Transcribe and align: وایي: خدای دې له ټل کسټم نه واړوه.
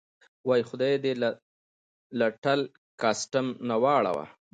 وایي: 0.47 0.63
خدای 0.69 0.93
دې 1.03 1.13
له 2.19 2.27
ټل 2.43 2.59
کسټم 3.01 3.47
نه 3.67 3.75
واړوه. 3.83 4.25